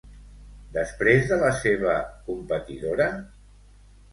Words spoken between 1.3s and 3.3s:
de la seva competidora?